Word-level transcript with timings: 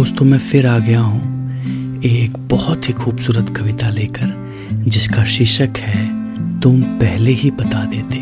दोस्तों, 0.00 0.26
मैं 0.26 0.38
फिर 0.38 0.66
आ 0.66 0.78
गया 0.78 1.00
हूँ 1.00 2.00
एक 2.04 2.36
बहुत 2.48 2.88
ही 2.88 2.92
खूबसूरत 2.92 3.48
कविता 3.56 3.88
लेकर, 3.90 4.52
जिसका 4.72 5.24
शीर्षक 5.24 5.78
है, 5.78 6.60
तुम 6.60 6.82
पहले 6.82 7.30
ही 7.30 7.50
बता 7.50 7.84
देते। 7.84 8.18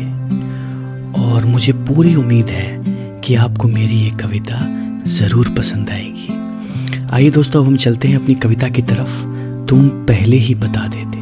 और 1.21 1.45
मुझे 1.45 1.73
पूरी 1.73 2.15
उम्मीद 2.15 2.45
है 2.45 2.83
कि 3.21 3.35
आपको 3.35 3.67
मेरी 3.67 3.95
ये 3.95 4.09
कविता 4.09 4.59
ज़रूर 5.07 5.49
पसंद 5.49 5.89
आएगी। 5.89 7.07
आइए 7.11 7.29
दोस्तों, 7.29 7.61
अब 7.61 7.67
हम 7.67 7.77
चलते 7.77 8.07
हैं 8.07 8.15
अपनी 8.15 8.35
कविता 8.35 8.69
की 8.69 8.81
तरफ़। 8.81 9.23
तुम 9.65 9.89
पहले 9.89 10.37
ही 10.37 10.55
बता 10.55 10.87
देते। 10.87 11.17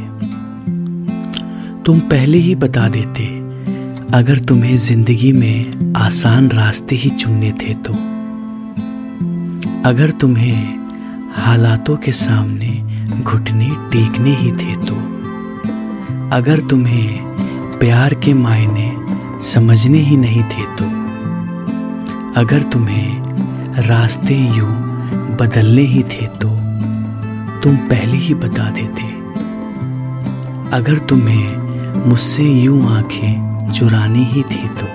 तुम 1.83 1.99
पहले 1.99 2.37
ही 2.37 2.55
बता 2.55 2.89
देते। 2.89 3.27
अगर 4.17 4.39
तुम्हें 4.39 4.77
ज़िंदगी 4.77 5.31
में 5.31 5.93
आसान 5.97 6.49
रास्ते 6.49 6.95
ही 6.95 7.09
चुनने 7.09 7.51
थे 7.51 7.73
तो 7.73 8.16
अगर 9.85 10.09
तुम्हें 10.09 10.87
हालातों 11.33 11.97
के 11.97 12.11
सामने 12.11 12.97
घुटने 13.23 13.69
टेकने 13.69 14.29
ही 14.29 14.51
थे 14.51 14.75
तो। 14.75 14.95
अगर 16.35 16.59
तुम्हें 16.59 17.23
प्यार 17.79 18.13
के 18.13 18.33
मायने 18.33 18.95
समझने 19.41 19.97
ही 19.97 20.17
नहीं 20.17 20.43
थे 20.43 20.63
तो। 20.63 20.85
अगर 22.39 22.61
तुम्हें 22.61 23.21
रास्ते 23.87 24.35
यूँ 24.35 24.71
बदलने 25.37 25.81
ही 25.81 26.03
थे 26.03 26.27
तो। 26.27 26.49
तुम 27.61 27.77
पहले 27.77 28.17
ही 28.17 28.33
बता 28.33 28.69
देते। 28.69 29.03
अगर 30.77 30.97
तुम्हें 30.97 31.57
मुझसे 32.09 32.43
यूँ 32.43 32.97
आँखें 32.97 33.71
चुरानी 33.71 34.23
ही 34.23 34.43
थी 34.43 34.67
तो। 34.67 34.87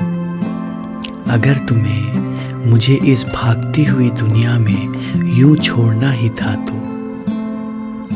अगर 1.33 1.59
तुम्हें 1.59 2.22
मुझे 2.63 2.95
इस 3.05 3.25
भागती 3.27 3.85
हुई 3.85 4.09
दुनिया 4.11 4.59
में 4.59 5.31
यूँ 5.35 5.57
छोड़ना 5.57 6.11
ही 6.11 6.29
था 6.33 6.55
तो। 6.65 6.75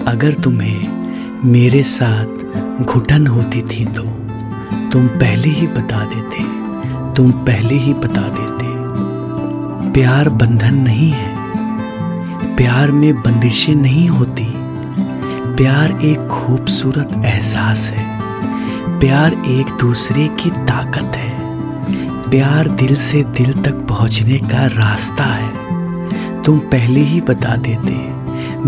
अगर 0.06 0.34
तुम्हें 0.34 1.42
मेरे 1.44 1.82
साथ 1.82 2.82
घुटन 2.84 3.26
होती 3.26 3.62
थी 3.62 3.84
तो 3.86 4.02
तुम 4.92 5.06
पहले 5.14 5.48
ही 5.50 5.66
बता 5.66 6.04
देते, 6.04 6.44
तुम 7.14 7.30
पहले 7.44 7.74
ही 7.76 7.94
बता 7.94 8.28
देते। 8.30 9.90
प्यार 9.92 10.28
बंधन 10.30 10.74
नहीं 10.74 11.10
है, 11.10 12.56
प्यार 12.56 12.90
में 12.90 13.22
बंदिशें 13.22 13.74
नहीं 13.74 14.08
होती। 14.08 14.46
प्यार 15.56 15.98
एक 16.02 16.28
खूबसूरत 16.28 17.20
एहसास 17.24 17.88
है, 17.90 18.04
प्यार 19.00 19.42
एक 19.48 19.78
दूसरे 19.80 20.28
की 20.40 20.50
ताकत 20.50 21.16
है। 21.16 21.35
प्यार 22.30 22.68
दिल 22.68 22.94
से 22.96 23.22
दिल 23.22 23.52
तक 23.62 23.74
पहुँचने 23.88 24.38
का 24.38 24.66
रास्ता 24.66 25.24
है। 25.24 26.42
तुम 26.42 26.58
पहले 26.58 27.00
ही 27.00 27.20
बता 27.20 27.56
देते, 27.56 27.94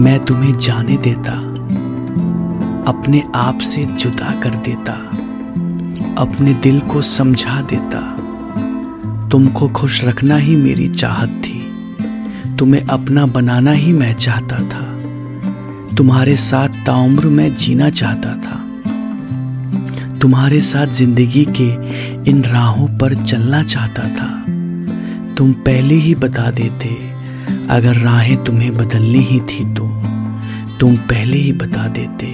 मैं 0.01 0.19
तुम्हें 0.25 0.53
जाने 0.53 0.97
देता, 0.97 1.33
अपने 2.91 3.23
आप 3.35 3.59
से 3.59 3.85
जुदा 3.85 4.31
कर 4.41 4.55
देता, 4.69 4.93
अपने 6.23 6.55
दिल 6.55 6.81
को 6.81 7.03
समझा 7.03 7.61
देता। 7.63 8.01
तुमको 9.29 9.69
खुश 9.69 10.05
रखना 10.05 10.37
ही 10.37 10.57
मेरी 10.57 10.89
चाहत 10.89 11.43
थी, 11.45 11.61
तुम्हें 12.57 12.87
अपना 12.87 13.27
बनाना 13.27 13.73
ही 13.73 13.93
मैं 13.93 14.15
चाहता 14.15 14.59
था, 14.69 14.87
तुम्हारे 15.97 16.37
साथ 16.37 16.85
ताउम्र 16.87 17.27
मैं 17.27 17.55
जीना 17.55 17.91
चाहता 17.91 18.37
था। 18.37 18.68
तुम्हारे 20.23 20.61
साथ 20.61 20.87
ज़िंदगी 20.87 21.47
के 21.61 21.69
इन 22.31 22.43
राहों 22.45 22.87
पर 22.89 23.15
चलना 23.15 23.63
चाहता 23.63 24.03
था। 24.03 24.29
तुम 25.35 25.53
पहले 25.53 25.95
ही 25.95 26.15
बता 26.15 26.51
देते, 26.51 26.89
अगर 27.71 27.95
राहें 27.95 28.45
तुम्हें 28.45 28.77
बदलनी 28.77 29.19
ही 29.19 29.41
थी 29.41 29.65
तो। 29.75 29.89
तुम 30.81 30.97
पहले 30.97 31.37
ही 31.37 31.53
बता 31.53 31.89
देते, 31.89 32.27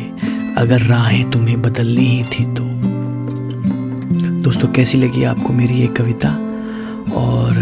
अगर 0.61 0.81
राहें 0.81 1.31
तुम्हें 1.31 1.63
बदलनी 1.63 2.07
ही 2.07 2.23
थी 2.23 2.45
तो। 2.45 2.65
दोस्तों, 4.43 4.69
कैसी 4.69 4.99
लगी 4.99 5.25
आपको 5.25 5.53
मेरी 5.53 5.75
ये 5.75 5.87
कविता? 5.87 6.29
और 7.13 7.55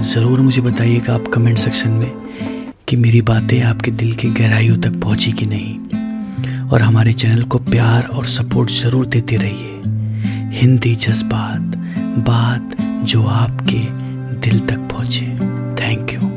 ज़रूर 0.00 0.40
मुझे 0.40 0.62
बताइएगा 0.62 1.14
आप 1.14 1.24
कमेंट 1.34 1.58
सेक्शन 1.58 1.90
में 1.90 2.12
कि 2.88 2.96
मेरी 2.96 3.22
बातें 3.22 3.62
आपके 3.62 3.90
दिल 3.90 4.14
की 4.14 4.30
गहराइयों 4.30 4.76
तक 4.76 5.00
पहुँची 5.00 5.32
कि 5.32 5.46
नहीं। 5.46 5.78
और 6.72 6.82
हमारे 6.82 7.12
चैनल 7.12 7.42
को 7.42 7.58
प्यार 7.58 8.06
और 8.06 8.26
सपोर्ट 8.26 8.70
ज़रूर 8.70 9.06
देते 9.06 9.36
रहिए। 9.36 9.82
हिंदी 10.60 10.94
जज्बात, 10.94 11.76
बात 12.28 12.76
जो 13.04 13.26
आपके 13.26 13.80
दिल 14.40 14.60
तक 14.60 14.88
पहुँचे। 14.92 15.26
Thank 15.80 16.12
you 16.12 16.33